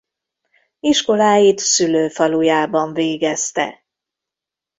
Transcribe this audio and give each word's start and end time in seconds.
Iskoláit 0.79 1.59
szülőfalujában 1.59 2.93
végezte. 2.93 3.83